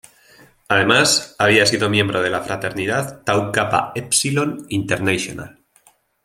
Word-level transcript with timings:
Además, 0.67 1.35
había 1.37 1.67
sido 1.67 1.87
miembro 1.87 2.23
de 2.23 2.31
la 2.31 2.41
Fraternidad 2.41 3.21
Tau 3.23 3.51
Kappa 3.51 3.91
Epsilon 3.93 4.65
International. 4.69 5.59